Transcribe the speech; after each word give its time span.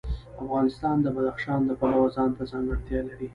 افغانستان 0.43 0.95
د 1.01 1.05
بدخشان 1.15 1.59
د 1.65 1.71
پلوه 1.79 2.07
ځانته 2.15 2.43
ځانګړتیا 2.51 2.99
لري. 3.09 3.27